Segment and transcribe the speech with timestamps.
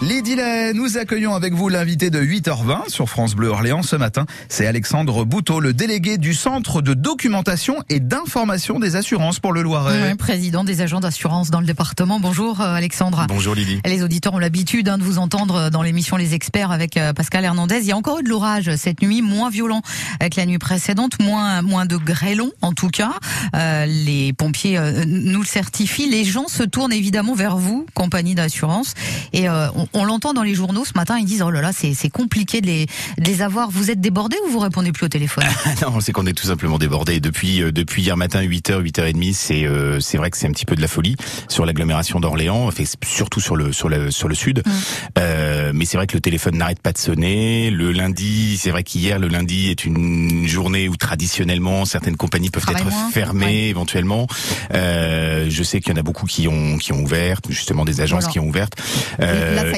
[0.00, 4.26] Lydie Lay, nous accueillons avec vous l'invité de 8h20 sur France Bleu Orléans ce matin.
[4.48, 9.62] C'est Alexandre Bouteau, le délégué du Centre de documentation et d'information des assurances pour le
[9.62, 10.00] Loiret.
[10.00, 12.20] Ouais, président des agents d'assurance dans le département.
[12.20, 13.26] Bonjour euh, Alexandre.
[13.28, 13.80] Bonjour Lydie.
[13.84, 17.44] Les auditeurs ont l'habitude hein, de vous entendre dans l'émission Les Experts avec euh, Pascal
[17.44, 17.78] Hernandez.
[17.80, 19.82] Il y a encore eu de l'orage cette nuit, moins violent
[20.20, 23.14] que la nuit précédente, moins moins de grêlons en tout cas.
[23.54, 26.08] Euh, les pompiers euh, nous le certifient.
[26.08, 28.94] Les gens se tournent évidemment vers vous, compagnie d'assurance,
[29.32, 31.18] et euh, on, on l'entend dans les journaux ce matin.
[31.18, 32.86] Ils disent oh là là, c'est c'est compliqué de les
[33.18, 33.70] de les avoir.
[33.70, 35.44] Vous êtes débordé ou vous répondez plus au téléphone?
[35.82, 37.20] Non, c'est qu'on est tout simplement débordé.
[37.20, 40.64] Depuis euh, depuis hier matin 8h, 8h30, c'est euh, c'est vrai que c'est un petit
[40.64, 41.16] peu de la folie
[41.48, 44.62] sur l'agglomération d'Orléans, enfin, surtout sur le sur le sur le sud.
[44.66, 44.70] Mm.
[45.18, 47.70] Euh, mais c'est vrai que le téléphone n'arrête pas de sonner.
[47.70, 52.66] Le lundi, c'est vrai qu'hier le lundi est une journée où traditionnellement certaines compagnies peuvent
[52.68, 53.68] être moins, fermées ouais.
[53.68, 54.26] éventuellement.
[54.74, 58.00] Euh, je sais qu'il y en a beaucoup qui ont qui ont ouvert, justement des
[58.00, 58.32] agences Voilà.
[58.32, 58.68] qui ont ouvert.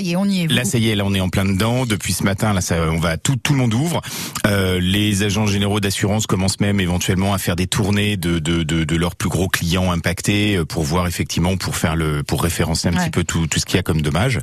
[0.00, 0.46] Et Euh, Là, ça y est, on y est.
[0.46, 1.86] Là, ça y est, là, on est en plein dedans.
[1.86, 4.01] Depuis ce matin, là, ça, on va tout, tout le monde ouvre.
[4.46, 8.84] Euh, les agents généraux d'assurance commencent même éventuellement à faire des tournées de, de, de,
[8.84, 12.88] de leurs plus gros clients impactés euh, pour voir effectivement, pour faire le, pour référencer
[12.88, 13.04] un Ouais.
[13.04, 14.40] petit peu tout, tout ce qu'il y a comme dommage.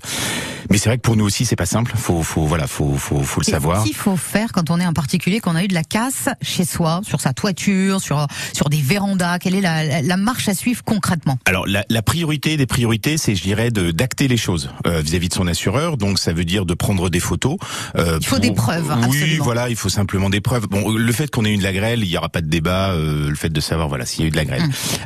[0.69, 1.93] Mais c'est vrai que pour nous aussi, c'est pas simple.
[1.95, 3.77] Faut, faut, voilà, faut, faut, faut le Et savoir.
[3.77, 6.29] Qu'est-ce qu'il faut faire quand on est un particulier, qu'on a eu de la casse
[6.41, 10.83] chez soi, sur sa toiture, sur sur des vérandas Quelle est la, marche à suivre
[10.83, 11.37] concrètement?
[11.45, 15.33] Alors la, la priorité des priorités, c'est je dirais d'acter les choses euh, vis-à-vis de
[15.33, 15.97] son assureur.
[15.97, 17.57] Donc ça veut dire de prendre des photos.
[17.97, 19.43] euh, Il faut des preuves, Oui, absolument.
[19.43, 20.67] voilà, il faut simplement des preuves.
[20.67, 22.91] Bon, le fait qu'on ait eu de la grêle, il y aura pas de débat.
[22.91, 24.63] euh, le fait de savoir voilà s'il y a eu de la grêle.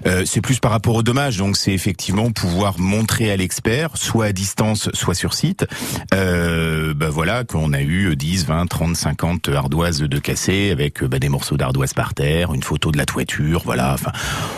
[0.08, 1.38] Euh, c'est plus par rapport au dommage.
[1.38, 5.66] Donc c'est effectivement pouvoir montrer à l'expert, soit à distance, soit sur site,
[6.14, 11.08] euh, bah voilà qu'on a eu 10, 20, 30, 50 ardoises de cassées avec euh,
[11.08, 13.94] bah, des morceaux d'ardoise par terre, une photo de la toiture, voilà.
[13.94, 14.11] Enfin,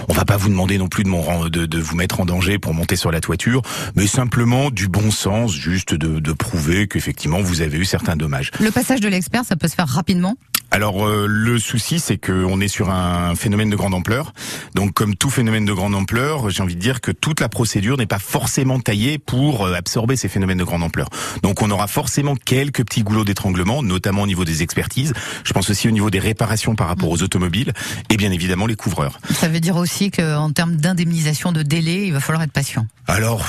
[0.09, 2.59] on va pas vous demander non plus de, mon, de, de vous mettre en danger
[2.59, 3.61] pour monter sur la toiture,
[3.95, 8.51] mais simplement du bon sens, juste de, de prouver qu'effectivement vous avez eu certains dommages.
[8.59, 10.35] Le passage de l'expert, ça peut se faire rapidement.
[10.73, 14.33] Alors euh, le souci, c'est qu'on est sur un phénomène de grande ampleur.
[14.73, 17.95] Donc comme tout phénomène de grande ampleur, j'ai envie de dire que toute la procédure
[17.95, 21.09] n'est pas forcément taillée pour euh, absorber ces phénomènes de grande ampleur.
[21.43, 25.13] Donc on aura forcément quelques petits goulots d'étranglement, notamment au niveau des expertises.
[25.43, 27.71] Je pense aussi au niveau des réparations par rapport aux automobiles
[28.09, 29.19] et bien évidemment les couvreurs.
[29.29, 32.87] Ça veut dire aussi qu'en termes d'indemnisation de délai, il va falloir être patient.
[33.05, 33.45] Alors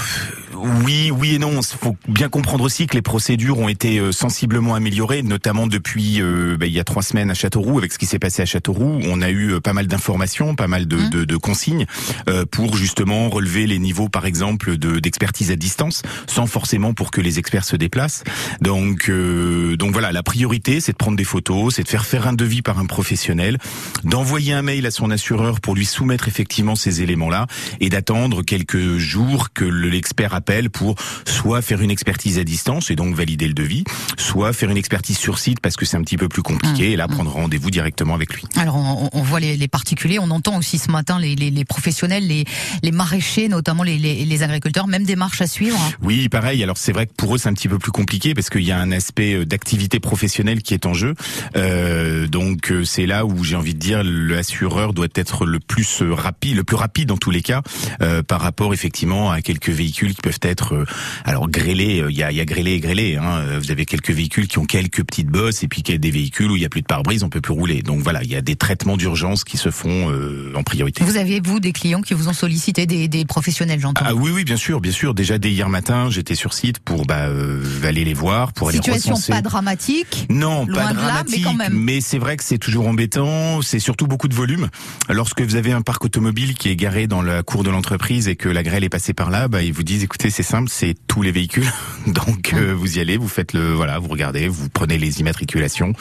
[0.85, 1.61] oui, oui et non.
[1.61, 6.21] Il faut bien comprendre aussi que les procédures ont été euh, sensiblement améliorées, notamment depuis
[6.21, 8.47] euh, bah, il y a trois semaines à Châteauroux, avec ce qui s'est passé à
[8.47, 9.01] Châteauroux.
[9.05, 11.11] On a eu euh, pas mal d'informations, pas mal de, Mmh.
[11.11, 11.87] de, de consignes
[12.29, 17.11] euh, pour justement relever les niveaux, par exemple, de d'expertise à distance, sans forcément pour
[17.11, 18.23] que les experts se déplacent.
[18.61, 22.27] Donc, euh, donc voilà, la priorité, c'est de prendre des photos, c'est de faire faire
[22.29, 23.59] un devis par un professionnel,
[24.05, 27.49] d'envoyer un mail à son assureur pour lui soumettre effectivement ces éléments-là
[27.81, 32.91] et d'attendre quelques jours que le- l'expert appelle pour soit faire une expertise à distance
[32.91, 33.85] et donc valider le devis,
[34.17, 36.97] soit faire une expertise sur site parce que c'est un petit peu plus compliqué et
[36.97, 38.45] là prendre rendez-vous directement avec lui.
[38.57, 41.65] Alors on, on voit les, les particuliers, on entend aussi ce matin les, les, les
[41.65, 45.79] professionnels, les, maraîchers, notamment les, agriculteurs, même des marches à suivre.
[46.03, 46.63] Oui, pareil.
[46.63, 48.73] Alors c'est vrai que pour eux c'est un petit peu plus compliqué parce qu'il y
[48.73, 51.15] a un aspect euh, d'activité professionnelle qui est en jeu.
[51.57, 56.03] Euh, donc euh, c'est là où j'ai envie de dire l'assureur doit être le plus
[56.03, 57.63] euh, rapide, le plus rapide dans tous les cas
[58.03, 60.85] euh, par rapport effectivement à quelques véhicules qui peuvent être euh,
[61.25, 62.01] alors grêlés.
[62.01, 63.17] euh, Il y a, il y a grêlé et grêlé.
[63.17, 63.39] Hein.
[63.47, 65.99] Euh, Vous avez quelques véhicules qui ont quelques petites bosses et puis qu'il y a
[65.99, 67.83] des véhicules où il y a plus de pare-brise, on peut plus rouler.
[67.83, 71.05] Donc voilà, il y a des traitements d'urgence qui se font euh, en priorité.
[71.05, 74.31] Vous avez, vous, des clients qui vous ont sollicité, des, des professionnels, j'entends Ah oui,
[74.35, 75.15] oui, bien sûr, bien sûr.
[75.15, 78.79] Déjà dès hier matin, j'étais sur site pour bah, euh, aller les voir, pour aller
[78.79, 79.33] Situation recenser.
[79.33, 80.27] pas dramatique.
[80.31, 81.07] Non, Loin pas de là, mais
[81.39, 81.73] dramatique, quand même.
[81.75, 83.63] mais c'est vrai que c'est toujours embêtant.
[83.63, 84.69] C'est surtout beaucoup de volume.
[85.09, 88.37] Lorsque vous avez un parc automobile qui est garé dans la cour de l'entreprise et
[88.37, 90.95] que la grêle est passée par là, bah, ils vous disent, écoutez, c'est simple, c'est
[91.07, 91.67] tous les véhicules.
[92.07, 95.93] Donc euh, vous y allez, vous faites le, voilà, vous regardez, vous prenez les immatriculations,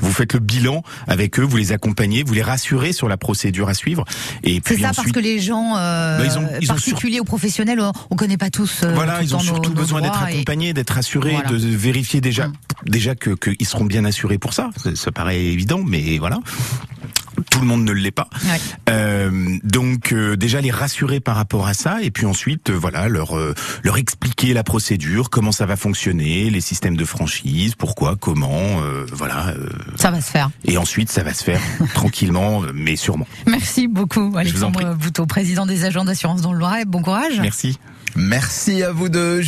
[0.00, 3.68] vous faites le bilan avec eux, vous les accompagnez, vous les rassurez sur la procédure
[3.68, 4.04] à suivre.
[4.44, 7.20] Et C'est puis ça parce que les gens euh, Bah, ils ont- ils ont particuliers
[7.20, 8.82] ou professionnels, on, on connaît pas tous.
[8.84, 11.48] euh, Voilà, tout ils ont nos- surtout nos besoin d'être et- accompagnés, d'être assurés, Voilà.
[11.50, 12.52] de vérifier déjà, Mm.
[12.86, 14.52] déjà que qu'ils seront bien assurés pour.
[14.52, 16.38] Ça, ça paraît évident, mais voilà.
[17.58, 18.28] Tout le monde ne l'est pas.
[18.44, 18.60] Ouais.
[18.88, 23.08] Euh, donc euh, déjà les rassurer par rapport à ça, et puis ensuite euh, voilà
[23.08, 23.36] leur
[23.82, 28.80] leur expliquer la procédure, comment ça va fonctionner, les systèmes de franchise, pourquoi, comment,
[29.12, 29.54] voilà.
[29.96, 30.50] Ça va se faire.
[30.64, 31.60] et ensuite ça va se faire
[31.94, 33.26] tranquillement, mais sûrement.
[33.46, 34.94] Merci beaucoup, Alexandre.
[34.94, 36.84] Bouteau, président des agents d'assurance dans le Loiret.
[36.84, 37.40] Bon courage.
[37.40, 37.78] Merci.
[38.14, 39.42] Merci à vous deux.